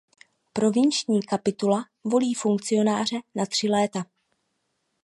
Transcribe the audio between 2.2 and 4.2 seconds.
funkcionáře na tři léta.